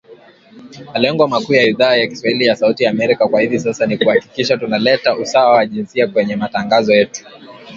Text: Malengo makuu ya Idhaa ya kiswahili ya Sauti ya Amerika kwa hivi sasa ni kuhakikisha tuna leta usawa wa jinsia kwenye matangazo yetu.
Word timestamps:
Malengo 0.93 1.27
makuu 1.27 1.53
ya 1.53 1.63
Idhaa 1.67 1.95
ya 1.95 2.07
kiswahili 2.07 2.45
ya 2.45 2.55
Sauti 2.55 2.83
ya 2.83 2.89
Amerika 2.89 3.27
kwa 3.27 3.41
hivi 3.41 3.59
sasa 3.59 3.85
ni 3.85 3.97
kuhakikisha 3.97 4.57
tuna 4.57 4.77
leta 4.77 5.17
usawa 5.17 5.51
wa 5.55 5.65
jinsia 5.65 6.07
kwenye 6.07 6.35
matangazo 6.35 6.93
yetu. 6.95 7.25